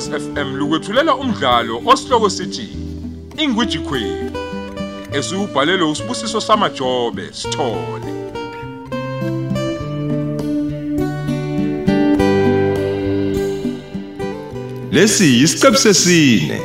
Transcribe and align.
Ukhozi 0.00 0.20
FM 0.20 0.56
lukwethulela 0.56 1.14
umdlalo 1.14 1.82
osihloko 1.86 2.30
sithi 2.30 2.68
Ingwiji 3.36 3.78
Queen. 3.78 4.30
Esubhalelwe 5.12 5.90
usibusiso 5.90 6.40
samajobe 6.40 7.32
sithole. 7.32 8.10
Lesi 14.90 15.42
isiqebu 15.42 15.76
sesine. 15.76 16.60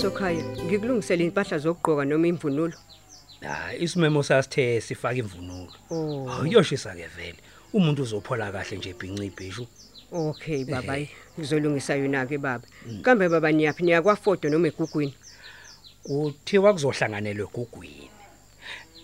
Sokhaya, 0.00 0.44
ngikulungisele 0.64 1.24
impahla 1.24 1.58
zokugqoka 1.58 2.04
noma 2.04 2.26
imvunulo. 2.28 2.76
Hayi 3.40 3.82
isimemo 3.84 4.22
sasithe 4.22 4.80
sifaka 4.80 5.14
imvunulo. 5.14 5.72
Oh, 5.90 6.28
awuyoshisa 6.30 6.94
ke 6.94 7.06
vele. 7.16 7.38
Umuntu 7.72 8.02
uzophola 8.02 8.52
kahle 8.52 8.76
nje 8.76 8.90
ibhinci 8.90 9.26
ibhishu. 9.26 9.66
Okay 10.12 10.64
baba, 10.64 10.92
hayi, 10.92 11.08
ngizolungisa 11.38 11.94
yona 11.94 12.26
ke 12.26 12.38
baba. 12.38 12.64
Kambe 13.02 13.28
baba 13.28 13.52
niyaphi? 13.52 13.82
Niyakwafoto 13.82 14.48
noma 14.48 14.68
egugwini? 14.68 15.14
kuthiwa 16.04 16.72
kuzohlanganelwe 16.72 17.44
egugwini. 17.46 18.10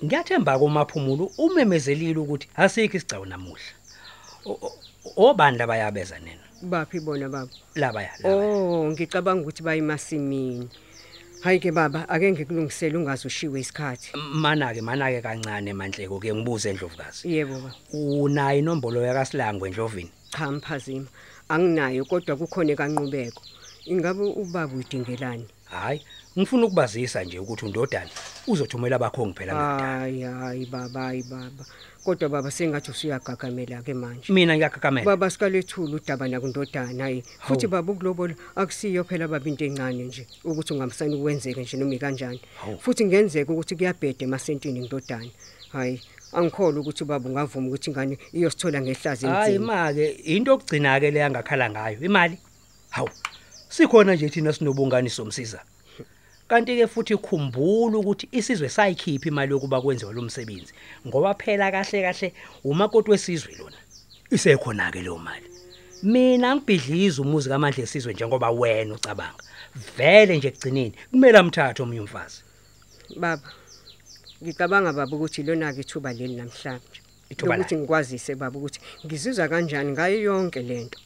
Ngiyathemba 0.05 0.59
kumaphumulo 0.59 1.31
umemezelile 1.39 2.19
ukuthi 2.19 2.49
asikho 2.57 2.97
isigcawu 2.97 3.25
namuhla. 3.27 3.73
O- 4.45 4.59
o- 4.63 4.79
obani 5.17 5.59
labayabeza 5.59 6.19
nena 6.19 6.43
Baphi 6.63 7.01
bona 7.01 7.29
baba? 7.29 7.51
labaya 7.75 8.11
labaya. 8.19 8.37
Oh, 8.37 8.91
ngicabanga 8.91 9.43
ukuthi 9.43 9.63
bayimasimini. 9.63 10.69
Hayi 11.47 11.61
ke 11.63 11.71
baba, 11.71 12.09
ake 12.09 12.33
ngikulungisele 12.33 12.99
ungazushiwe 12.99 13.61
isikhathi. 13.61 14.11
mana 14.35 14.75
ke 14.75 14.83
mana 14.83 15.07
ke 15.15 15.23
kancane 15.23 15.71
mandleko 15.73 16.19
ke 16.19 16.35
ngibuze 16.35 16.71
endlovukazi 16.75 17.23
Yebo 17.31 17.55
baba. 17.63 17.71
unayo 17.95 18.59
inombolo 18.59 18.99
yakasilangwe 19.07 19.69
endlovini 19.71 20.11
Cha 20.35 20.51
mphazima. 20.51 21.07
Anginayo 21.49 22.05
kodwa 22.05 22.35
kukhona 22.37 22.75
kanqubeko. 22.75 23.43
Ingabe 23.87 24.25
ubaba 24.27 24.75
udingelani? 24.75 25.47
hayi 25.71 26.03
ngifuna 26.39 26.67
ukubazisa 26.67 27.25
nje 27.25 27.39
ukuthi 27.39 27.65
undodana 27.65 28.11
uzothumela 28.47 28.97
abakhongi 28.97 29.35
phela 29.35 29.53
ngakho 29.55 29.83
Hayi 29.83 30.23
hayi 30.23 30.67
baba, 30.67 31.01
hayi 31.01 31.23
baba. 31.23 31.65
Kodwa 32.05 32.29
baba 32.29 32.51
sengathi 32.51 32.91
usuyagagamela 32.91 33.83
ke 33.83 33.95
manje. 33.95 34.33
mina 34.33 34.57
ngiyakakamela 34.57 35.07
Baba 35.07 35.31
sikalethula 35.31 35.97
udaba 35.97 36.29
nakundodana 36.29 37.05
hayi. 37.05 37.25
Futhi 37.41 37.67
baba 37.67 37.93
ukulobola 37.93 38.35
akusiyo 38.55 39.05
phela 39.05 39.29
baba 39.29 39.49
into 39.49 39.65
encane 39.65 40.05
nje 40.05 40.27
ukuthi 40.45 40.73
ungamsani 40.75 41.15
ukwenzeke 41.17 41.61
nje 41.63 41.77
noma 41.77 41.95
ikanjani. 41.95 42.41
Hawu. 42.61 42.79
Futhi 42.79 43.05
ngenzeka 43.05 43.53
ukuthi 43.53 43.77
kuyabhede 43.77 44.25
emasentini 44.25 44.81
ngidodana. 44.81 45.31
Hayi, 45.73 46.01
angikholwa 46.33 46.81
ukuthi 46.81 47.05
baba 47.05 47.29
ungavuma 47.29 47.69
ukuthi 47.69 47.91
ingane 47.91 48.19
iyosithola 48.33 48.81
ngehlazi 48.81 49.27
hayi 49.27 49.55
emzini. 49.55 49.67
ma 49.67 49.93
ke 49.93 50.07
into 50.25 50.55
okugcina 50.55 51.01
ke 51.01 51.11
le 51.11 51.21
yangakhala 51.21 51.71
ngayo 51.71 51.99
imali 52.01 52.39
hawu 52.91 53.09
sikhona 53.69 54.15
nje 54.15 54.29
thina 54.29 54.53
sinobungani 54.53 55.11
somsiza 55.11 55.61
kanti 56.49 56.77
ke 56.77 56.87
futhi 56.87 57.17
khumbula 57.17 57.99
ukuthi 57.99 58.29
isizwe 58.33 58.69
sayikhipha 58.69 59.29
imali 59.29 59.53
yokuba 59.53 59.81
kwenziwe 59.81 60.13
lo 60.13 60.23
msebenzi 60.23 60.73
ngoba 61.07 61.35
phela 61.35 61.71
kahle 61.71 62.03
kahle 62.03 62.33
umakoti 62.65 63.11
wesizwe 63.11 63.55
lona 63.59 63.81
isekhona 64.31 64.91
ke 64.91 65.01
leyo 65.01 65.19
mali 65.19 65.47
mina 66.03 66.57
ngibhidliza 66.57 67.23
umuzi 67.23 67.49
kamandla 67.49 67.83
esizwe 67.85 68.13
njengoba 68.13 68.51
wena 68.51 68.95
ucabanga 68.95 69.43
vele 69.97 70.37
nje 70.37 70.49
ekugcineni 70.49 70.95
kumele 71.11 71.39
amthathe 71.39 71.83
omunye 71.83 72.01
umfazi 72.01 72.47
Baba. 73.15 73.53
Ngicabanga 74.43 74.93
baba 74.93 75.17
ukuthi 75.17 75.43
lona 75.43 75.73
ke 75.73 75.81
ithuba 75.81 76.13
leli 76.13 76.35
namhlanje. 76.37 77.01
Ithuba 77.31 77.55
ukuthi 77.55 77.77
ngikwazise 77.77 78.35
baba 78.35 78.59
ukuthi 78.59 78.81
ngizizwa 79.05 79.49
kanjani 79.49 79.93
ngayo 79.93 80.21
yonke 80.21 80.63
lento. 80.63 80.99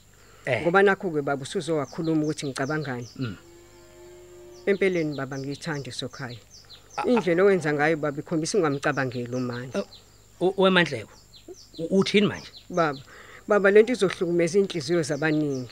eh 0.47 0.63
Ngoba 0.63 0.83
nakho 0.83 1.11
ke 1.11 1.23
baba 1.23 1.43
usuzowakhuluma 1.43 2.23
ukuthi 2.23 2.47
ngicabangani. 2.47 3.09
Mm. 4.67 4.71
Empeleni 4.71 5.17
baba 5.17 5.39
ngiyithanda 5.39 5.93
sokhaya. 5.93 6.39
Indlela 7.07 7.43
owenza 7.45 7.73
ngayo 7.73 7.97
baba 7.97 8.19
ikhombisa 8.21 8.59
ungamcabangeli 8.59 9.35
umandla. 9.35 9.85
u- 10.41 10.55
wemandleko 10.57 11.11
U- 11.79 11.99
uthini 12.01 12.27
manje 12.27 12.49
Baba, 12.69 12.99
baba 13.49 13.71
lento 13.71 13.93
izohlukumeza 13.93 14.59
inhliziyo 14.59 15.03
zabaningi. 15.03 15.71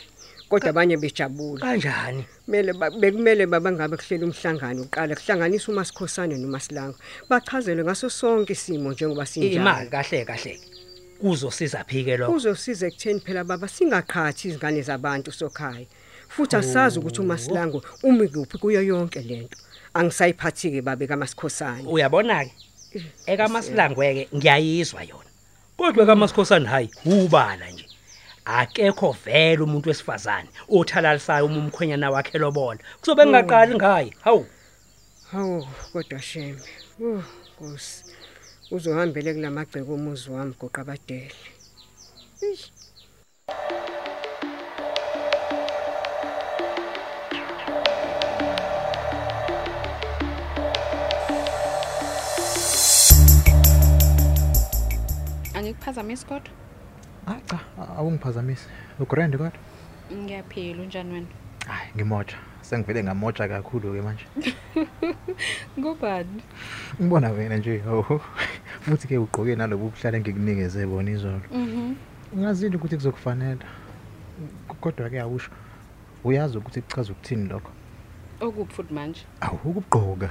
Kodwa 0.48 0.70
abanye 0.70 0.96
bejabula. 0.96 1.60
kanjani 1.60 2.24
Kumele 2.46 2.72
ba- 2.72 2.90
bekumele 2.90 3.46
baba 3.46 3.72
ngabe 3.72 3.96
kuhlela 3.96 4.24
umhlangano 4.26 4.82
uqala 4.82 5.14
kuhlanganisa 5.14 5.72
uMasikhosana 5.72 6.36
noMasilango. 6.38 6.96
Bachazelwe 7.28 7.84
ngaso 7.84 8.08
sonke 8.10 8.52
isimo 8.52 8.92
njengoba 8.92 9.24
imali 9.36 9.52
sinjalo. 9.52 9.90
kahle 9.90 10.24
kahle 10.24 10.60
kuzosiza 11.20 11.84
phike 11.84 12.16
lo 12.16 12.32
Kuzosiza 12.32 12.86
ekutheni 12.88 13.20
phela 13.20 13.44
baba 13.44 13.68
singakhathi 13.68 14.48
izingane 14.48 14.80
zabantu 14.82 15.32
sokhaya. 15.32 15.84
Futhi 16.28 16.56
asazi 16.56 16.98
ukuthi 16.98 17.20
uMasilango 17.20 17.82
umi 18.02 18.28
kuphi 18.28 18.58
kuyo 18.58 18.82
yonke 18.82 19.20
lento. 19.20 19.58
Angisayiphathi 19.94 20.70
ke 20.70 20.82
babe 20.82 21.06
kaMasikhosana. 21.06 21.88
uyabona 21.88 22.44
ke 22.44 22.52
ekaMasilangweke 23.26 24.28
ngiyayizwa 24.36 25.02
yona 25.02 25.30
kodwa 25.76 26.06
kaMasikhosana 26.06 26.68
hayi 26.68 26.90
ubala 27.06 27.70
nje 27.70 27.86
akekho 28.44 29.16
vele 29.24 29.62
umuntu 29.62 29.88
wesifazane 29.88 30.48
othalalisayo 30.68 31.46
uma 31.46 31.58
umkhwenyana 31.58 32.10
wakhe 32.10 32.38
lobola 32.38 32.80
kuzobe 33.00 33.26
ngaqali 33.26 33.74
ngaye 33.74 34.12
hawu 34.24 34.46
Hawu 35.32 35.66
kodwa 35.92 36.22
sheme. 36.22 36.60
Uh, 37.00 37.24
Nkosi. 37.52 38.04
Uzohambele 38.70 39.34
kulamagceke 39.34 39.92
omuzi 39.92 40.30
wami 40.30 40.54
goqa 40.60 40.80
abadele. 40.82 41.36
Angikuphazamisi 55.68 56.26
kodwa. 56.26 56.50
Ah 57.26 57.40
cha, 57.46 57.60
awungiphazamisi. 57.98 58.66
Ugrand 59.00 59.36
kodwa? 59.36 59.52
Ngiyaphila 60.12 60.82
unjani 60.82 61.12
wena? 61.12 61.26
Hayi, 61.66 61.90
ngimoja. 61.96 62.36
Sengivele 62.62 63.04
ngamoja 63.04 63.48
kakhulu 63.48 63.92
ke 63.92 64.02
manje. 64.02 64.24
Ngubani? 65.78 66.42
Ngibona 67.00 67.30
wena 67.30 67.56
nje, 67.56 67.82
oh. 67.86 68.20
Futhi 68.80 69.08
ke 69.08 69.18
ugqoke 69.18 69.56
nalobu 69.56 69.90
buhlala 69.90 70.16
engikunikeze 70.16 70.86
bona 70.86 71.10
izolo. 71.10 71.42
Mhm. 71.52 71.94
Ngazile 72.36 72.76
ukuthi 72.76 72.96
kuzokufanela. 72.96 73.64
Kodwa 74.80 75.10
ke 75.10 75.20
awusho. 75.20 75.50
Uyazi 76.24 76.58
ukuthi 76.58 76.80
kuchaza 76.80 77.12
ukuthini 77.12 77.48
lokho? 77.48 77.70
Okuphi 78.40 78.74
futhi 78.74 78.94
manje? 78.94 79.26
Awu 79.40 79.58
ukugqoka. 79.64 80.30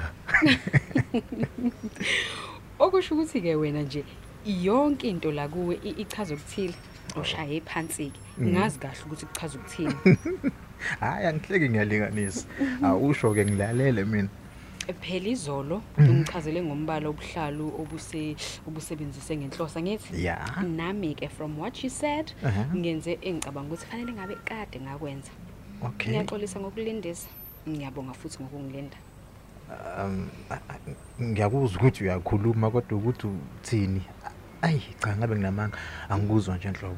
Okusho 2.79 3.15
ukuthi 3.15 3.41
ke 3.41 3.55
wena 3.55 3.81
nje 3.81 4.03
yonke 4.47 5.09
into 5.09 5.31
la 5.31 5.47
kuwe 5.47 5.79
i- 5.83 6.01
ichaza 6.01 6.33
ukuthile. 6.35 6.73
Ushaye 7.21 7.61
phansi 7.61 8.11
ke. 8.11 8.19
Ngazi 8.41 8.79
kahle 8.79 8.97
ukuthi 9.05 9.25
kuchaza 9.25 9.57
ukuthini. 9.59 9.95
Hayi 10.99 11.25
angihleki 11.25 11.69
ngiyalinganisa. 11.69 12.45
Awusho 12.83 13.33
ke 13.33 13.45
ngilalele 13.45 14.05
mina. 14.05 14.29
Phela 15.01 15.27
izolo 15.27 15.81
ungichazele 15.97 16.61
ngombala 16.63 17.09
obuhlalu 17.09 17.67
obuse 17.81 18.35
obusebenzise 18.67 19.35
ngenhlosa 19.37 19.81
ngithi 19.81 20.23
Ya. 20.25 20.63
nami 20.63 21.15
ke 21.15 21.27
from 21.29 21.59
what 21.59 21.83
you 21.83 21.89
said 21.89 22.31
Aha. 22.45 22.65
ngenze 22.75 23.19
engicabanga 23.21 23.73
ukuthi 23.73 23.85
fanele 23.85 24.11
ngabe 24.13 24.35
kade 24.45 24.79
ngakwenza. 24.79 25.31
Okay. 25.83 26.11
Ngiyaxolisa 26.13 26.59
ngokulindisa. 26.59 27.27
Ngiyabonga 27.69 28.13
futhi 28.13 28.37
ngokungilinda. 28.43 28.97
Um 29.99 30.29
a- 30.49 30.55
a- 30.69 31.21
ngiyakuzwa 31.23 31.81
ukuthi 31.81 32.03
uyakhuluma 32.03 32.71
kodwa 32.71 32.97
ukuthi 32.97 33.27
uthini? 33.27 34.01
Ayi 34.61 34.81
cha 34.99 35.15
ngabe 35.17 35.35
nginamanga 35.35 35.77
angikuzwa 36.09 36.57
nje 36.57 36.67
enhlobo. 36.67 36.97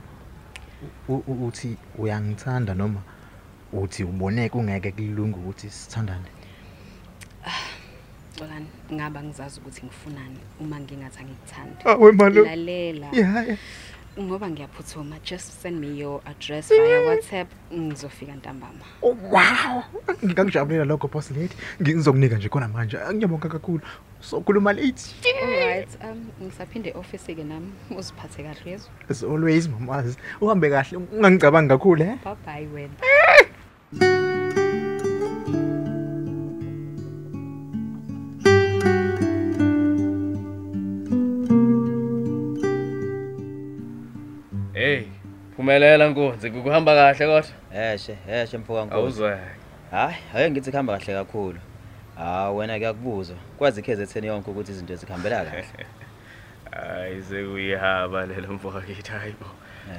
U- 1.10 1.24
u- 1.28 1.46
Uthi 1.48 1.78
uyangithanda 1.98 2.74
noma 2.74 3.02
uthi 3.74 4.04
uboneke 4.04 4.58
ungeke 4.58 4.92
kulunga 4.92 5.38
ukuthi 5.38 5.70
sithandane? 5.70 6.30
Xolani, 8.38 8.68
ngaba 8.94 9.24
ngizazi 9.24 9.60
ukuthi 9.60 9.86
ngifunani 9.86 10.40
uma 10.62 10.80
ngingathi 10.80 11.20
angikuthandi. 11.20 11.84
Awe 11.86 12.12
malo. 12.12 12.44
Lalela. 12.46 13.08
Yeah, 13.12 13.48
yeah. 13.48 13.58
Ngoba 14.20 14.50
ngiyaphuthuma, 14.50 15.16
just 15.24 15.62
send 15.62 15.80
me 15.80 15.88
your 15.88 16.22
address 16.26 16.68
via 16.70 17.02
WhatsApp 17.02 17.48
ngizofika 17.74 18.36
ntambama. 18.36 18.86
Oh 19.02 19.18
wow. 19.32 19.84
Ngikakujabulela 20.24 20.86
lokho 20.86 21.08
boss 21.08 21.32
lady. 21.32 21.56
Ngizokunika 21.82 22.36
nje 22.36 22.50
khona 22.50 22.68
manje. 22.68 22.98
Ngiyabonga 23.14 23.50
kakhulu. 23.50 23.82
Sokhuluma 24.20 24.74
late. 24.74 25.16
Alright, 25.44 25.90
um 26.04 26.32
ngisaphinde 26.44 26.92
office 26.96 27.36
ke 27.36 27.44
nami 27.44 27.72
uziphathe 27.98 28.44
kahle 28.44 28.72
yezwa. 28.72 28.92
As 29.10 29.24
always 29.24 29.68
mamazi. 29.68 30.18
Uhambe 30.42 30.70
kahle 30.70 30.98
ungangicabangi 30.98 31.70
kakhulu 31.70 32.04
eh? 32.04 32.18
Bye 32.24 32.36
bye 32.46 32.68
wena. 32.74 34.29
Phumelela 45.70 46.10
Nkonzi, 46.10 46.52
kukuhamba 46.52 46.96
kahle 46.96 47.26
kodwa. 47.28 47.44
Heshe, 47.72 48.18
heshe 48.28 48.58
mfoka 48.58 48.86
Nkosi. 48.86 49.00
Awuzweke. 49.00 49.42
Hayi, 49.92 50.16
ake 50.34 50.52
ngithi 50.52 50.72
kuhamba 50.72 50.98
kahle 50.98 51.14
kakhulu. 51.14 51.60
Hawu 52.18 52.58
wena 52.58 52.78
kuyakubuzwa. 52.78 53.36
Kwazi 53.58 53.82
KZN 53.82 54.26
yonke 54.26 54.52
ukuthi 54.52 54.72
izinto 54.72 54.96
zikhambela 54.96 55.46
kahle. 55.46 55.66
Hayi 56.72 57.24
sekuyihaba 57.24 58.26
lelo 58.26 58.54
mfowethu 58.54 59.12
hayibo. 59.12 59.46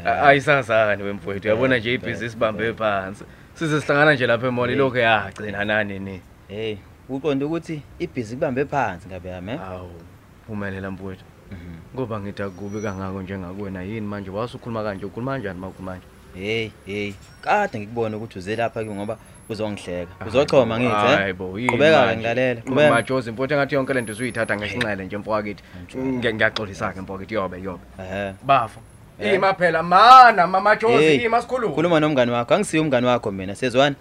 Eh. 0.07 0.25
Ayisazani 0.25 1.03
wemfowethu, 1.03 1.49
uyabona 1.49 1.79
nje 1.79 1.91
Bheke, 1.91 2.05
ibhizinisi 2.05 2.33
sibambe 2.33 2.73
phansi. 2.73 3.25
Size 3.55 3.81
sihlangana 3.81 4.15
nje 4.15 4.27
lapha 4.27 4.47
emall 4.47 4.77
lokho 4.77 4.99
yagcina 4.99 5.65
nani 5.65 5.99
ni. 5.99 6.21
Hey, 6.49 6.77
uqonda 7.09 7.47
ukuthi 7.47 7.83
ibhizi 7.99 8.35
kubambe 8.35 8.65
phansi 8.65 9.09
ngabe 9.09 9.29
yami, 9.29 9.53
eh? 9.53 9.59
Hawu, 9.59 10.03
phumelela 10.47 10.91
mfowethu. 10.91 11.25
Mhm. 11.51 11.95
Ngoba 11.95 12.21
ngithi 12.21 12.43
akubi 12.43 12.81
kangako 12.83 13.23
njengakuwena 13.23 13.83
yini 13.83 14.01
manje 14.07 14.31
wasukhuluma 14.31 14.83
kanje 14.83 15.05
ukhuluma 15.07 15.33
kanjani 15.33 15.61
mawukhuluma 15.61 15.91
manje? 15.93 16.07
Hey, 16.35 16.71
hey. 16.87 17.13
Kade 17.43 17.79
ngikubona 17.79 18.17
ukuthi 18.17 18.39
uze 18.39 18.57
lapha 18.57 18.83
kimi 18.83 18.95
ngoba 18.95 19.17
uzongihleka. 19.49 20.27
Uzochoma 20.27 20.79
ngithi, 20.81 21.13
eh? 21.13 21.19
Hayibo, 21.19 21.59
yini 21.59 21.69
Qhubeka 21.73 22.01
manje? 22.07 22.17
ngilalela. 22.17 22.61
Qhubeka. 22.61 22.91
Majozi 22.91 23.31
mfowethu 23.33 23.55
engathi 23.55 23.75
yonke 23.75 23.93
lento 23.95 24.13
usuyithatha 24.13 24.57
ngesinxele 24.57 25.05
nje 25.05 25.17
mfowethu. 25.19 25.63
Ngiya- 25.97 26.35
Ngiyaxolisa 26.35 26.93
ke 26.93 27.01
mfowethu 27.01 27.35
yobe 27.35 27.61
yobe. 27.63 27.83
Ehhe. 27.99 28.35
Bafa. 28.43 28.81
Eh. 29.21 29.35
Ima 29.35 29.55
phela 29.55 29.83
mana 29.83 30.47
mama 30.47 30.77
Jozi 30.77 31.05
Hey, 31.05 31.25
ima 31.25 31.43
sikhuluma. 31.43 31.75
Khuluma 31.75 32.01
nomngani 32.01 32.31
wakho. 32.33 32.55
Angisiyo 32.55 32.83
umngani 32.83 33.07
wakho 33.07 33.31
mina. 33.33 33.55
Sezwana? 33.55 33.97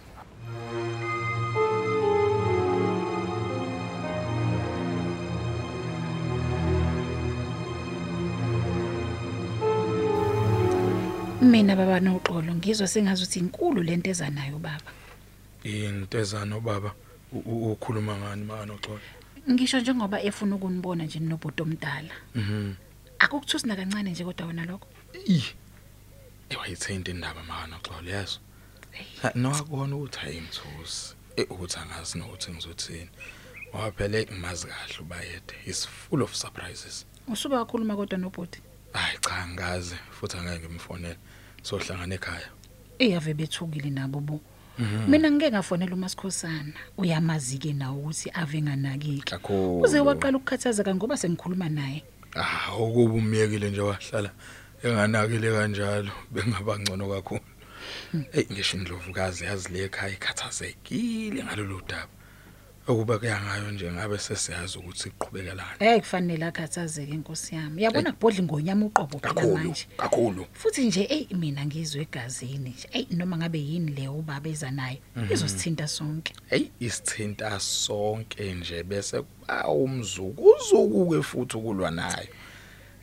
Mina 11.50 11.76
baba 11.76 12.00
noxolo 12.00 12.54
ngizwa 12.56 12.88
sengazuthi 12.88 13.40
inkulu 13.40 13.84
lento 13.84 14.10
ezanayo 14.10 14.60
baba 14.60 14.92
intezano 15.64 16.60
baba 16.62 16.94
u- 17.32 17.44
u- 17.46 17.72
ukhuluma 17.72 18.16
ngani 18.18 18.44
manje 18.46 18.74
uxolo 18.74 19.00
ngisho 19.50 19.80
njengoba 19.80 20.22
efuna 20.22 20.56
ukunibona 20.56 21.04
nje 21.04 21.20
nobhuti 21.20 21.62
omdala. 21.62 22.14
Mhm. 22.36 22.74
Akukuthusi 23.20 23.68
nakancane 23.68 24.12
nje 24.12 24.24
kodwa 24.24 24.46
wona 24.48 24.66
lokho? 24.66 24.88
I 25.28 25.42
ewayithinta 26.50 27.12
indaba 27.12 27.44
manje 27.44 27.76
uxolo 27.76 28.10
yeso 28.10 28.40
Ha, 29.22 29.32
nowakubona 29.36 29.96
ukuthi 29.96 30.20
ayimthusi 30.26 31.16
eh 31.38 31.46
ukuthi 31.52 31.78
angazi 31.80 32.18
nokuthi 32.18 32.52
ngizothini. 32.52 33.10
Ngoba 33.70 33.92
phela 33.92 34.18
ngimazi 34.24 34.68
kahle 34.68 34.98
ubayede 35.02 35.54
is 35.66 35.88
full 35.88 36.22
of 36.22 36.34
surprises. 36.36 37.06
Usube 37.28 37.56
wakhuluma 37.56 37.96
kodwa 37.96 38.18
nobhuti? 38.18 38.60
Hayi 38.94 39.18
cha 39.22 39.48
ngazi 39.48 39.96
futhi 40.12 40.38
angeke 40.38 40.68
ngimfonele. 40.68 41.18
Sohlangana 41.64 42.16
ekhaya. 42.16 42.50
Eyave 43.00 43.34
bethukile 43.34 43.90
nabo 43.90 44.20
bo. 44.20 44.40
Mina 45.08 45.32
ngeke 45.32 45.52
ngafonela 45.52 45.94
uMasikhosana. 45.94 46.74
Uyamazi 46.98 47.58
ke 47.58 47.74
nawe 47.74 47.98
ukuthi 47.98 48.32
ave 48.34 48.62
nganakiki 48.62 49.22
kakhulu. 49.26 49.84
Uze 49.84 50.00
waqala 50.00 50.38
ukukhathazeka 50.38 50.96
ngoba 50.96 51.18
sengikhuluma 51.18 51.70
naye. 51.70 52.04
Ah 52.36 52.76
ukuba 52.78 53.14
umyekile 53.14 53.70
nje 53.70 53.82
wahlala 53.82 54.32
enganakile 54.84 55.52
kanjalo 55.52 56.12
bengaba 56.32 56.80
ngcono 56.80 57.08
kakhulu. 57.10 57.42
Hey 58.32 58.46
ngisho 58.52 58.78
indlovukazi 58.78 59.44
yazi 59.44 59.74
le 59.74 59.84
ekhaya 59.84 60.14
ikhathazekile 60.14 61.44
ngalolu 61.44 61.82
daba. 61.88 62.19
Okuba 62.92 63.20
kuyangayo 63.20 63.72
nje 63.72 63.92
ngabe 63.92 64.18
sesiyazi 64.18 64.78
ukuthi 64.78 65.10
iqhubekelana 65.10 65.76
eh 65.80 66.00
kufanele 66.00 66.46
akhathazeke 66.46 67.14
inkosi 67.14 67.56
yami. 67.56 67.84
Yabona 67.84 68.12
kubhodla 68.12 68.40
ingonyama 68.40 68.86
uqobo 68.86 69.20
phela 69.20 69.34
kakhulu 69.34 69.58
manje. 69.58 69.88
kakhulu. 69.98 70.46
Futhi 70.54 70.86
nje 70.86 71.04
ey 71.10 71.28
mina 71.32 71.66
ngizwe 71.66 72.02
egazini 72.02 72.70
nje. 72.70 72.90
Ey 72.92 73.08
noma 73.12 73.38
ngabe 73.38 73.60
yini 73.60 73.92
le 73.92 74.08
ubaba 74.08 74.50
eza 74.50 74.72
nayo 74.72 74.98
izosithinta 75.32 75.88
sonke. 75.88 76.34
Hey 76.50 76.70
isithinta 76.80 77.60
sonke 77.60 78.54
nje 78.54 78.84
bese 78.84 79.22
kuba 79.22 79.68
umzukuzuku 79.68 81.10
ke 81.10 81.22
futhi 81.24 81.58
ukulwa 81.58 81.92
nayo 81.92 82.28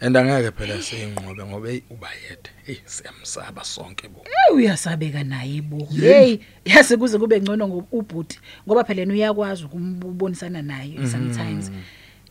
and 0.01 0.17
angeke 0.17 0.51
phela 0.57 0.83
siyinqobe 0.83 1.45
ngoba 1.45 1.69
hey 1.69 1.83
ubayede. 1.91 2.51
Hey 2.65 2.79
siyamsaba 2.85 3.65
sonke 3.65 4.09
bo. 4.09 4.25
Eh, 4.25 4.55
uyasabeka 4.55 5.25
naye 5.25 5.63
bo. 5.63 5.85
Hey 5.87 6.39
yase 6.65 6.97
kuze 6.97 7.19
kube 7.19 7.41
ngcono 7.41 7.69
ngobhuti 7.69 8.41
ngoba 8.67 8.85
phela 8.85 9.01
yena 9.01 9.15
uyakwazi 9.15 9.65
ukumbonisana 9.65 10.63
naye 10.63 11.07
sometimes. 11.07 11.71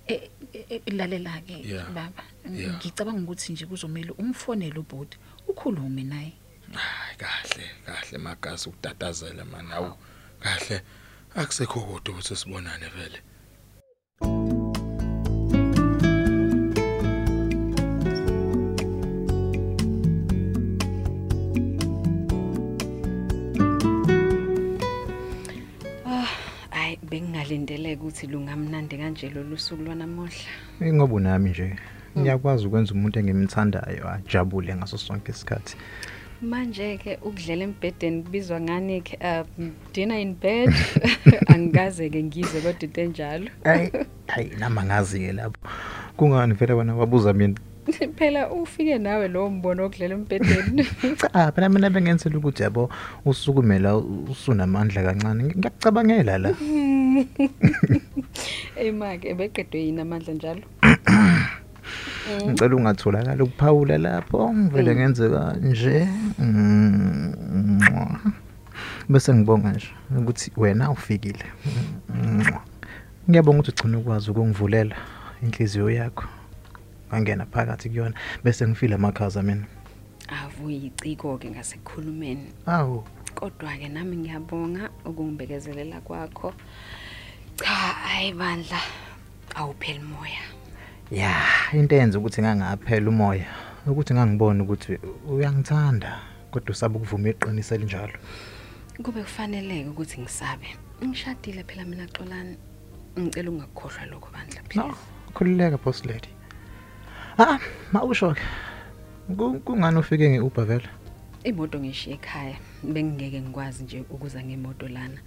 Eh 0.07 0.29
eh, 0.69 0.81
lalela 0.87 1.41
ke 1.41 1.61
Yeah. 1.65 1.89
baba 1.89 2.23
Yeah. 2.53 2.75
ngicabanga 2.75 3.21
ukuthi 3.21 3.53
nje 3.53 3.65
kuzomela 3.65 4.13
umfonele 4.13 4.79
ubhuti 4.79 5.17
ukhulume 5.47 6.03
naye. 6.03 6.33
Hayi 6.71 7.17
kahle 7.17 7.65
kahle 7.85 8.17
magasi 8.17 8.69
ukutatazela 8.69 9.45
man. 9.45 9.71
Awu 9.71 9.93
kahle 10.39 10.81
akusekho 11.35 11.79
kodwa 11.81 12.13
ukuthi 12.13 12.35
sibonane 12.35 12.87
vele. 12.95 13.21
Hayi 27.45 27.57
bengingalindeleka 27.59 28.01
ukuthi 28.01 28.27
lungamnandi 28.27 28.97
kanje 28.97 29.29
lolu 29.29 29.57
suku 29.57 29.83
lwanamuhla. 29.83 30.49
Ingoba 30.81 31.19
nami 31.19 31.49
nje 31.49 31.75
ngiyakwazi 32.17 32.67
ukwenza 32.67 32.93
umuntu 32.93 33.19
engimthandayo 33.19 34.09
ajabule 34.09 34.75
ngaso 34.75 34.97
sonke 34.97 35.31
isikhathi. 35.31 35.77
Manje 36.41 36.97
ke 36.97 37.19
ukudlela 37.21 37.63
embedeni 37.63 38.23
kubizwa 38.23 38.61
ngani 38.61 39.01
ke 39.01 39.17
uh, 39.21 39.45
dinner 39.93 40.19
in 40.19 40.33
bed 40.33 40.73
angikaze 41.53 42.09
ke 42.09 42.23
ngizwe 42.23 42.61
kodwa 42.61 42.81
into 42.81 43.01
enjalo. 43.01 43.49
Hayi, 43.63 43.91
hayi 44.27 44.49
nama 44.59 44.83
ngazi 44.83 45.19
ke 45.19 45.33
lapho. 45.33 45.59
Kungani 46.17 46.53
vele 46.53 46.73
wena 46.73 46.95
wabuza 46.95 47.33
mina? 47.33 47.55
Phela 48.17 48.49
ufike 48.49 48.97
nawe 48.97 49.27
lo 49.27 49.49
mbono 49.49 49.83
wokudlela 49.83 50.15
embedeni. 50.15 50.83
Cha, 51.21 51.51
phela 51.51 51.69
mina 51.69 51.89
bengenzela 51.89 52.37
ukuthi 52.37 52.63
yabo 52.63 52.89
usukumela 53.25 53.97
usunamandla 53.97 55.03
kancane. 55.03 55.43
Ngiyakucabangela 55.43 56.37
la. 56.37 56.49
Ema 58.85 59.17
ke 59.17 59.33
beqedwe 59.33 59.79
yini 59.79 60.01
amandla 60.01 60.33
njalo? 60.33 60.61
Ngicela 62.45 62.75
ungatholakala 62.75 63.43
ukuphawula 63.43 63.97
lapho. 63.97 64.53
Ngivele 64.53 64.95
ngenze 64.95 65.29
kanje. 65.29 66.07
Mm, 66.39 67.33
mwah. 67.79 68.19
Bese 69.09 69.33
ngibonga 69.33 69.71
nje 69.71 69.87
ukuthi 70.17 70.51
wena 70.57 70.91
ufikile. 70.91 71.45
Mwah. 72.09 72.63
Ngiyabonga 73.29 73.59
ukuthi 73.59 73.71
ugcina 73.71 73.97
ukwazi 73.97 74.31
ukungivulela 74.31 74.95
inhliziyo 75.43 75.89
yakho. 75.89 76.25
Ngangena 77.09 77.45
phakathi 77.45 77.89
kuyona 77.89 78.15
bese 78.43 78.67
ngifila 78.67 78.95
amakhaza 78.95 79.43
mina. 79.43 79.65
Avuyiciko 80.27 81.37
ke 81.37 81.51
ngasekukhulumeni. 81.51 82.49
Awu, 82.65 83.03
Kodwa 83.35 83.77
ke 83.77 83.89
nami 83.89 84.17
ngiyabonga 84.17 84.89
ukungibekezelela 85.05 86.01
kwakho. 86.01 86.53
Cha, 87.55 87.95
ayi 88.05 88.33
bandla. 88.33 88.79
Awupheli 89.55 89.99
moya. 89.99 90.41
ya 91.11 91.31
into 91.73 91.95
eyenza 91.95 92.19
ukuthi 92.19 92.41
ngangaphela 92.41 93.09
umoya 93.09 93.45
ukuthi 93.87 94.13
ngangibona 94.13 94.63
ukuthi 94.63 94.97
uyangithanda 95.29 96.19
kodwa 96.51 96.71
usaba 96.71 96.95
ukuvuma 96.97 97.29
iqiniso 97.29 97.75
elinjalo. 97.75 98.17
Kube 99.03 99.21
kufaneleke 99.23 99.89
ukuthi 99.89 100.21
ngisabe. 100.21 100.67
Ngishadile 101.03 101.63
phela 101.63 101.85
mina 101.85 102.07
Xolani. 102.07 102.57
Ngicela 103.19 103.49
ungakukhohlwa 103.51 104.05
lokho 104.05 104.29
bandla 104.33 104.61
No, 104.61 104.67
please. 104.69 104.97
khulileka 105.33 105.77
boss 105.77 106.05
lady. 106.05 106.29
Ah, 107.37 107.59
mawusho 107.91 108.33
ke. 108.35 108.41
Ku- 109.37 109.59
Kungani 109.59 109.97
ufike 109.99 110.29
ngeUber 110.29 110.65
vele? 110.65 110.89
Imoto 111.43 111.79
ngishiye 111.79 112.15
ekhaya. 112.15 112.55
Bengingeke 112.83 113.41
ngikwazi 113.41 113.83
nje 113.83 114.03
ukuza 114.09 114.43
ngemoto 114.43 114.87
lana. 114.87 115.19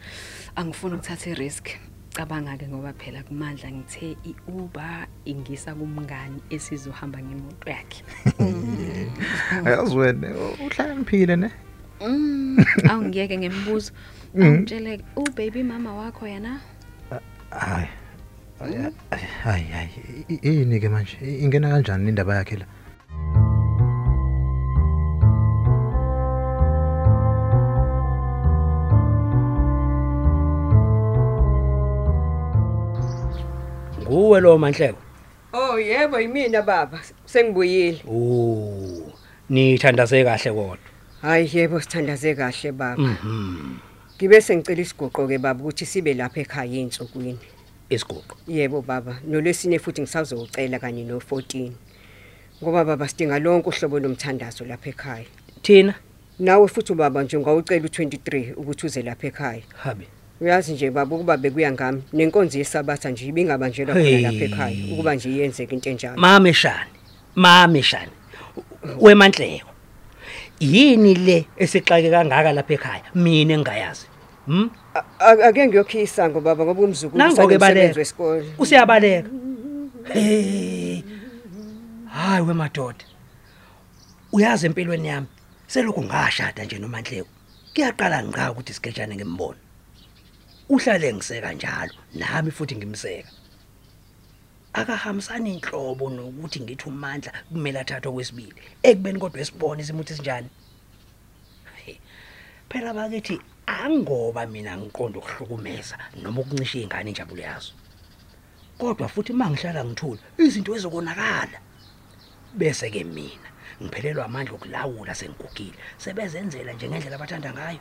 Angifuni 0.57 0.95
ukuthatha 0.95 1.31
i-risk. 1.31 1.69
Cabanga 2.19 2.59
ke 2.59 2.67
ngoba 2.67 2.91
phela 2.99 3.23
kumandla 3.23 3.71
ngithe 3.71 4.19
iUber 4.27 5.07
ingisa 5.25 5.71
kumngani 5.71 6.43
esizohamba 6.51 7.23
ngemoto 7.23 7.71
yakhe. 7.71 8.03
Ayazi 9.63 9.95
wena 9.95 10.35
uhlakaniphile 10.59 11.37
ne? 11.39 11.51
Mm, 12.03 12.59
awungiyeke 12.91 13.39
ngembuzo. 13.39 13.93
Angitshele 14.35 14.99
u 15.15 15.23
baby 15.37 15.63
mama 15.63 15.95
wakho 15.95 16.27
yana? 16.27 16.59
Hayi. 17.51 17.87
Hayi 19.45 19.65
hayi 19.71 20.27
yini 20.43 20.81
ke 20.81 20.89
manje 20.91 21.17
ingena 21.23 21.71
kanjani 21.71 22.09
indaba 22.09 22.43
yakhe 22.43 22.57
la? 22.59 22.67
Nguwe 34.09 34.41
lo 34.41 34.59
manhleko? 34.59 34.99
Oh 35.53 35.79
yebo 35.79 36.21
yimina 36.21 36.63
baba. 36.63 37.01
Sengibuyile. 37.27 38.03
oh 38.09 39.13
nithandaze 39.51 40.25
kahle 40.25 40.51
kodwa. 40.51 40.79
Hayi 41.23 41.51
yebo 41.53 41.81
sithandaze 41.81 42.35
kahle 42.35 42.73
baba. 42.73 43.03
Mhm. 43.03 43.79
Ngibe 44.17 44.41
sengicela 44.41 44.81
isigoqo 44.81 45.29
ke 45.29 45.39
baba 45.39 45.61
ukuthi 45.61 45.87
sibe 45.87 46.15
lapha 46.15 46.41
ekhaya 46.41 46.81
einsukwini 46.81 47.39
isigoqo? 47.91 48.37
Yebo 48.47 48.83
baba. 48.83 49.21
Nolwesine 49.27 49.79
futhi 49.79 50.01
ngisazocela 50.03 50.79
kanye 50.79 51.05
no14 51.05 51.73
ngoba 52.63 52.85
baba 52.85 53.09
sidinga 53.09 53.39
lonke 53.39 53.69
uhlobo 53.69 54.01
lomthandazo 54.01 54.65
lapha 54.65 54.89
ekhaya. 54.91 55.27
Thina? 55.63 55.95
Nawe 56.39 56.69
futhi 56.69 56.95
baba 56.95 57.23
nje 57.23 57.37
ungawucela 57.37 57.87
u23 57.87 58.55
ukuthi 58.57 58.87
uze 58.87 59.03
lapha 59.03 59.27
ekhaya. 59.27 59.63
Habe 59.77 60.09
uyazi 60.41 60.73
nje 60.73 60.91
baba 60.91 61.17
ukuba 61.17 61.37
bekuya 61.37 61.73
ngami 61.73 62.03
nenkonzo 62.13 62.59
yesabatha 62.59 63.11
nje 63.11 63.27
ibingabanjelwa 63.27 63.95
khona 63.95 64.21
lapha 64.21 64.45
ekhaya 64.45 64.77
ukuba 64.93 65.15
nje 65.15 65.29
iyenzeke 65.31 65.75
into 65.75 65.91
enjalo. 65.91 66.17
Mameshane 66.17 66.93
mameshane 67.35 68.13
wemanhleko 69.01 69.71
yini 70.61 71.15
le 71.15 71.47
esixake 71.57 72.11
kangaka 72.11 72.53
lapha 72.53 72.75
ekhaya? 72.75 73.05
Mina 73.15 73.55
engayazi 73.55 74.07
hm 74.47 74.71
ake 75.19 75.67
ngiyokhisa 75.67 76.29
ngo 76.29 76.41
baba 76.41 76.65
ngoba 76.65 76.83
umzukulu 76.83 77.59
baleka. 77.59 77.99
wesikole. 77.99 78.45
Usiyabaleka. 78.59 79.29
Hey 80.13 81.03
hayi 82.19 82.43
wemadoda 82.47 83.05
uyazi 84.33 84.67
empilweni 84.67 85.09
yami 85.09 85.27
selokhu 85.67 86.03
ngashada 86.05 86.65
nje 86.65 86.79
nomanhleko 86.79 87.29
kuyaqala 87.75 88.25
ngqa 88.25 88.51
ukuthi 88.53 88.73
siketshane 88.73 89.15
ngimbono 89.17 89.59
uhlale 90.69 91.13
ngiseka 91.13 91.53
njalo 91.53 91.95
nami 92.15 92.51
futhi 92.51 92.77
ngimseka. 92.77 93.31
Akahambisani 94.73 95.55
inhlobo 95.55 96.11
nokuthi 96.11 96.61
ngithi 96.61 96.89
umandla 96.89 97.33
kumele 97.49 97.81
athathwe 97.81 98.13
kwesibili 98.13 98.61
ekubeni 98.83 99.19
kodwa 99.19 99.41
esibone 99.41 99.83
isimuthi 99.83 100.15
sinjani? 100.15 100.49
Phela 102.69 102.93
bakithi 102.95 103.41
angoba 103.67 104.47
mina 104.47 104.77
ngiqonda 104.77 105.19
ukuhlukumeza 105.19 105.97
noma 106.23 106.41
ukuncisha 106.41 106.79
izingane 106.79 107.11
injabulo 107.11 107.43
yazo. 107.43 107.73
Kodwa 108.79 109.09
futhi 109.09 109.33
mangihlala 109.33 109.85
ngithula 109.85 110.21
izinto 110.39 110.77
ezokonakala. 110.77 111.59
Bese 112.59 112.91
ke 112.91 113.05
mina 113.05 113.49
ngiphelelwa 113.83 114.25
amandla 114.25 114.53
okulawula 114.55 115.15
sengigugile 115.15 115.79
sebezenzela 116.03 116.73
nje 116.73 116.89
ngendlela 116.89 117.17
abathanda 117.17 117.53
ngayo. 117.53 117.81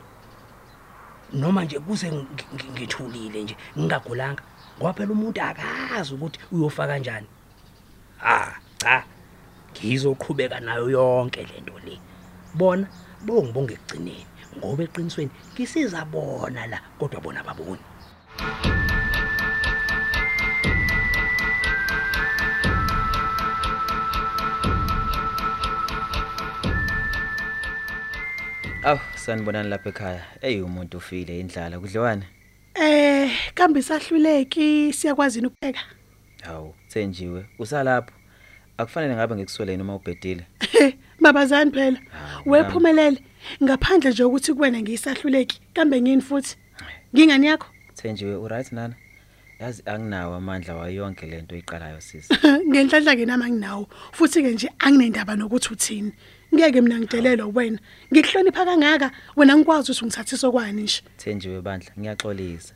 Noma 1.32 1.64
nje 1.64 1.78
kuze 1.78 2.10
ngi- 2.10 2.48
ngi- 2.54 2.70
ngithulile 2.72 3.42
nje 3.42 3.56
ngingagulanga 3.78 4.42
ngoba 4.78 4.92
phela 4.92 5.12
umuntu 5.12 5.40
akazi 5.42 6.14
ukuthi 6.14 6.38
uyofa 6.52 6.86
kanjani 6.86 7.26
ha 8.18 8.56
cha 8.78 9.04
ngizoqhubeka 9.72 10.60
nayo 10.60 10.90
yonke 10.90 11.46
lento 11.46 11.78
le. 11.86 11.98
Bona 12.54 12.86
bongibonge 13.26 13.74
ekugcineni 13.74 14.26
ngoba 14.56 14.82
eqinisweni 14.84 15.30
ngisiza 15.54 16.04
bona 16.04 16.66
la 16.66 16.78
kodwa 16.98 17.20
bona 17.20 17.42
baboni 17.44 17.82
Aw, 28.84 28.98
sanibonani 29.16 29.68
lapha 29.68 29.88
ekhaya. 29.88 30.22
Ey 30.42 30.60
umuntu 30.62 30.98
ufile 30.98 31.40
indlala 31.40 31.78
kudliwane. 31.80 32.22
Eh, 32.74 33.30
kambe 33.54 33.82
sahluleki 33.82 34.92
siyakwazi 34.92 35.40
ukupheka. 35.46 35.80
Hawu, 36.42 36.74
thenjiwe. 36.88 37.46
Usalapho. 37.58 38.12
Akufanele 38.78 39.14
ngabe 39.14 39.34
ngikusweleni 39.34 39.82
uma 39.82 39.94
ubhedile. 39.94 40.46
Babazani 41.20 41.70
phela. 41.70 41.98
Hawu, 42.10 42.50
Wephumelele. 42.50 43.18
Ngaphandle 43.62 44.10
nje 44.10 44.24
ukuthi 44.24 44.54
kuwena 44.54 44.80
ngiyisahluleki, 44.80 45.60
kambe 45.74 46.00
ngini 46.00 46.22
futhi? 46.22 46.56
Ngingani 47.14 47.46
yakho? 47.46 47.66
Thenjiwe, 47.94 48.36
uright 48.36 48.72
nana? 48.72 48.94
Yazi 49.60 49.82
anginawo 49.86 50.34
amandla 50.34 50.74
wayo 50.74 50.94
yonke 50.94 51.26
lento 51.26 51.54
oyiqalayo 51.54 52.00
sisi. 52.00 52.34
Ngenhlanhla 52.68 53.16
ke 53.16 53.26
nama 53.26 53.48
nginawo. 53.48 53.88
Futhi 54.12 54.42
ke 54.42 54.50
nje 54.52 54.70
anginendaba 54.78 55.36
nokuthi 55.36 55.72
uthini. 55.72 56.12
Ngeke 56.54 56.80
mina 56.80 56.98
ngidelelwa 56.98 57.46
wena. 57.54 57.78
Ngikuhlonipha 58.12 58.64
kangaka 58.64 59.10
wena 59.36 59.56
ngikwazi 59.56 59.92
ukuthi 59.92 60.04
ngithathise 60.06 60.50
kwani 60.50 60.82
nje. 60.82 61.02
Thenjiwe 61.16 61.60
bandla, 61.60 61.90
ngiyaxolisa. 61.98 62.74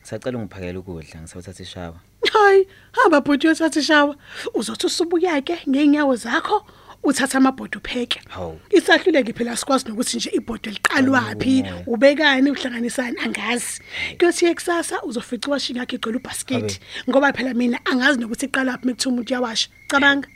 Ngisacela 0.00 0.38
ungiphakele 0.38 0.78
ukudla, 0.78 1.20
ngisawuthatha 1.20 1.62
ishawa. 1.62 2.00
Hayi, 2.32 2.66
hamba 2.92 3.20
bhuti 3.20 3.46
uyothatha 3.46 3.80
ishawa. 3.80 4.16
Uzothi 4.54 4.86
usubuya 4.86 5.40
ke 5.42 5.58
ngeenyawo 5.68 6.16
zakho 6.16 6.66
uthatha 7.02 7.38
amabhodo 7.38 7.78
upheke. 7.78 8.20
Hawu. 8.28 8.60
Isahluleke 8.70 9.32
phela 9.32 9.56
sikwazi 9.56 9.88
nokuthi 9.88 10.16
nje 10.16 10.30
ibhodo 10.32 10.70
liqalwapi, 10.70 11.62
Hawu. 11.62 11.82
ubekani 11.86 12.50
uhlanganisani 12.50 13.16
angazi. 13.24 13.80
Kuyothi 14.18 14.46
eksasa 14.46 15.02
uzofica 15.02 15.46
iwashi 15.48 15.76
yakhe 15.76 15.96
igcwele 15.96 16.18
ubasket 16.18 16.80
ngoba 17.08 17.32
phela 17.32 17.54
mina 17.54 17.78
angazi 17.84 18.20
nokuthi 18.20 18.46
iqalwapi 18.46 18.86
mekuthi 18.86 19.08
umuntu 19.08 19.30
uyawasha. 19.32 19.68
Cabanga. 19.88 20.28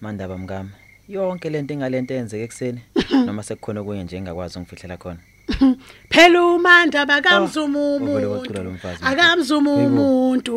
Mandaba 0.00 0.38
mngami. 0.38 0.70
Yonke 1.10 1.50
lento 1.50 1.74
ingalento 1.74 2.14
eyenzeke 2.14 2.44
ekseni 2.44 2.80
noma 3.26 3.42
sekukhona 3.42 3.80
okunye 3.80 4.04
nje 4.04 4.16
engakwazi 4.16 4.58
ungifihlela 4.58 4.96
khona. 4.96 5.18
Phela 6.08 6.44
umanda 6.44 7.06
bakamzuma 7.06 7.78
uvele 7.96 8.26
umuntu. 8.26 8.88
Akamzuma 9.02 9.70
umuntu. 9.74 10.54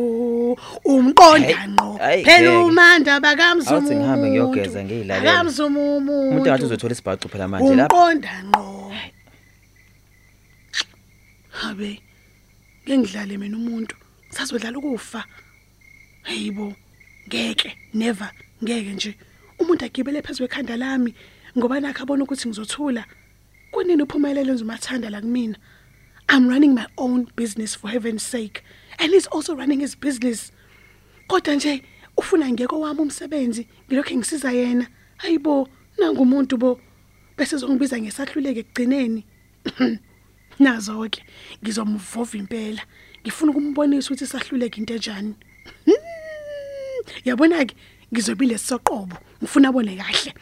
Umqonda 0.86 1.68
ngqo. 1.68 1.98
Phela 2.26 2.60
umanda 2.66 3.20
bakamzuma 3.20 3.78
Awuthi 3.78 3.96
ngihambe 3.96 4.28
umuntu. 4.28 4.50
ngiyogeza 4.50 4.84
ngiyilalela. 4.84 5.32
Akamzuma 5.32 5.80
umuntu. 5.80 6.30
Umuntu 6.30 6.48
engathi 6.48 6.66
uzothola 6.66 6.94
isibhacu 6.94 7.30
phela 7.30 7.48
manje 7.48 7.76
lapha. 7.76 7.96
Umqonda 7.96 8.34
ngqo. 8.44 8.94
Habe. 11.50 12.02
Ngengidlale 12.86 13.38
mina 13.38 13.58
umuntu. 13.58 13.96
Sazodlala 14.30 14.78
ukufa. 14.78 15.26
Hayibo. 16.24 16.74
Ngeke, 17.28 17.70
never, 17.94 18.30
ngeke 18.64 18.94
nje. 18.94 19.16
Umuntu 19.60 19.86
agibele 19.86 20.22
phezulu 20.22 20.46
ekhanda 20.50 20.78
lami 20.78 21.14
ngoba 21.58 21.80
nakho 21.80 22.04
abona 22.04 22.24
ukuthi 22.24 22.48
ngizothula. 22.48 23.06
Kunini 23.72 24.04
uphumelele 24.04 24.52
ngizomathanda 24.54 25.10
la 25.10 25.22
kumina. 25.22 25.56
I'm 26.30 26.48
running 26.48 26.74
my 26.74 26.88
own 26.98 27.28
business 27.36 27.76
for 27.76 27.90
heaven's 27.90 28.24
sake 28.24 28.64
and 29.00 29.12
he's 29.12 29.28
also 29.28 29.56
running 29.56 29.80
his 29.80 29.96
business. 29.96 30.52
Kodwa 31.28 31.56
nje 31.56 31.84
ufuna 32.18 32.52
ngeke 32.52 32.76
wami 32.76 33.02
umsebenzi 33.02 33.68
ngilokho 33.88 34.16
ngisiza 34.16 34.52
yena. 34.52 34.88
Hayibo, 35.18 35.70
nangu 35.98 36.22
umuntu 36.22 36.58
bo 36.58 36.80
bese 37.38 37.58
zongibiza 37.58 38.00
ngesahluleke 38.02 38.60
ekugcineni. 38.60 39.26
Nazo 40.60 41.10
ke 41.10 41.24
ngizomvova 41.64 42.38
impela. 42.38 42.82
Ngifuna 43.22 43.52
ukumbonisa 43.52 44.08
ukuthi 44.10 44.28
sahluleke 44.28 44.78
into 44.78 44.94
enjani. 44.94 45.36
Yabona 47.26 47.66
ke 47.66 47.76
ngizobile 48.13 48.58
soqobo. 48.58 49.17
Ngifuna 49.41 49.70
abone 49.70 49.96
kahle. 49.98 50.34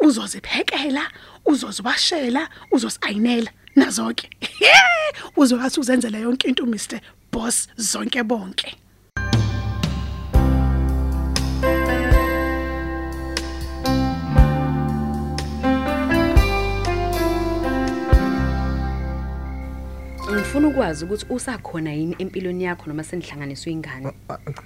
Uzoziphekela, 0.00 1.04
uzozibashela, 1.46 2.48
uzosayinela 2.72 3.50
nazo 3.76 4.14
ke. 4.14 4.30
Uzokathi 5.36 5.80
uzenzela 5.80 6.18
yonke 6.18 6.48
into 6.48 6.66
Mr 6.66 7.00
Boss 7.30 7.68
zonke 7.76 8.22
bonke. 8.22 8.76
Ngifuna 20.32 20.68
ukwazi 20.68 21.04
ukuthi 21.04 21.26
usakhona 21.28 21.92
yini 21.92 22.16
empilweni 22.18 22.64
yakho 22.64 22.86
noma 22.86 23.04
senihlanganiswe 23.04 23.72
ingane. 23.72 24.12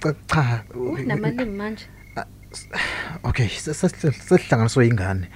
Cha 0.01 0.13
cha. 0.27 0.63
Unamalimi 0.75 1.45
manje? 1.45 1.85
Okay, 3.23 3.47
sesihlanganiswe 3.47 4.87
ingane. 4.87 5.27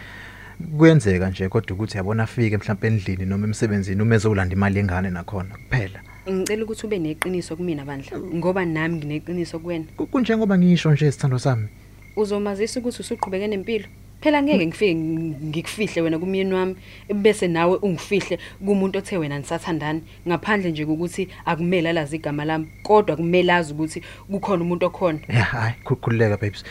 Kuyenzeka 0.77 1.29
nje 1.29 1.49
kodwa 1.49 1.75
ukuthi 1.75 1.97
yabona 1.97 2.23
afike 2.23 2.57
mhlawumbe 2.57 2.87
endlini 2.87 3.25
noma 3.25 3.47
emsebenzini 3.47 4.01
uma 4.01 4.15
ezolanda 4.15 4.55
imali 4.55 4.77
yengane 4.77 5.09
nakhona 5.09 5.55
kuphela. 5.55 5.99
Ngicela 6.29 6.63
ukuthi 6.63 6.85
ube 6.85 6.99
neqiniso 6.99 7.55
kumina 7.55 7.85
bandla 7.85 8.19
ngoba 8.19 8.65
nami 8.65 8.95
ngineqiniso 8.97 9.59
kuwena. 9.59 9.85
Kunjengoba 10.11 10.57
ngisho 10.57 10.91
nje 10.91 11.07
isithando 11.07 11.39
sami. 11.39 11.67
Uzomazisa 12.15 12.79
ukuthi 12.79 13.01
usuqhubeke 13.01 13.47
nempilo. 13.47 13.85
Phela 14.21 14.41
ngeke 14.43 14.65
ngifike 14.67 14.95
ngikufihle 14.95 16.01
wena 16.01 16.19
kumyeni 16.19 16.53
wami 16.53 16.75
bese 17.13 17.47
nawe 17.47 17.77
ungifihle 17.81 18.39
kumuntu 18.65 18.97
othe 18.99 19.17
wena 19.17 19.39
nisathandana 19.39 20.01
ngaphandle 20.27 20.71
nje 20.71 20.85
ukuthi 20.85 21.27
akumele 21.45 21.89
alazi 21.89 22.15
igama 22.15 22.45
lami 22.45 22.67
kodwa 22.83 23.15
kumele 23.15 23.53
azi 23.53 23.73
ukuthi 23.73 24.01
kukhona 24.31 24.63
umuntu 24.63 24.85
okhona. 24.85 25.19
Hayi 25.27 25.73
khululeka 25.83 26.37
babes. 26.37 26.63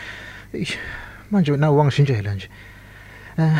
Eish, 0.53 0.77
Manje 1.31 1.57
nawe 1.57 1.77
wangishintshela 1.77 2.33
nje. 2.33 2.49
Eh, 3.37 3.57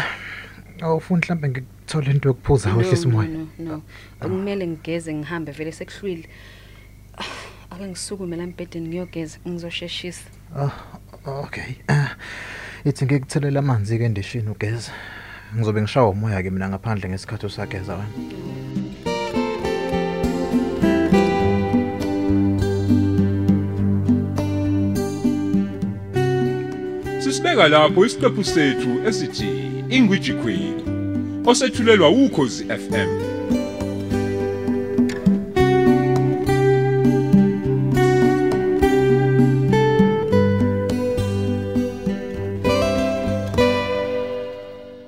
awufuni 0.81 1.19
mhlawumbe 1.21 1.49
ngikuthole 1.49 2.11
into 2.11 2.29
yokuphuza 2.29 2.69
No, 2.69 2.77
wehlisa 2.77 3.07
no, 3.07 3.09
umoya. 3.09 3.29
no, 3.29 3.47
No. 3.59 3.81
Kumele 4.19 4.67
ngigeze 4.67 5.13
ngihambe 5.13 5.51
vele 5.51 5.71
sekuhlwile. 5.71 6.29
Ake 7.69 7.85
ngisukume 7.87 8.35
la 8.37 8.43
embedeni 8.43 8.87
ngiyogeza 8.87 9.37
ngizosheshisa. 9.47 10.23
Ah, 10.57 10.71
okay. 11.25 11.73
Eh, 11.87 12.07
ithi 12.85 13.05
ngikuthelela 13.05 13.59
amanzi 13.59 13.97
ke 13.97 14.05
endishini 14.05 14.49
ugeza. 14.49 14.91
ngizobe 15.55 15.81
ngishawa 15.81 16.09
umoya 16.09 16.43
ke 16.43 16.49
mina 16.49 16.69
ngaphandle 16.69 17.09
ngesikhathi 17.09 17.45
usageza 17.45 17.93
wena 17.95 18.07
Sisibeka 27.31 27.67
lapho 27.67 28.05
isiqephu 28.05 28.43
sethu 28.43 28.91
esithi 29.07 29.49
Ingwiji 29.89 30.33
Queen 30.33 30.75
osethulelwa 31.45 32.09
ukhozi 32.09 32.63
FM 32.65 33.30